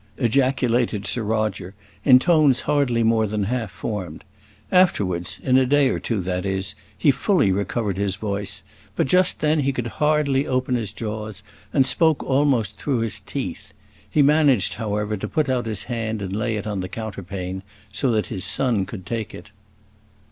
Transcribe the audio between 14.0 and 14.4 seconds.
He